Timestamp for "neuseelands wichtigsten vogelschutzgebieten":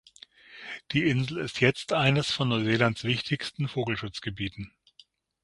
2.49-4.71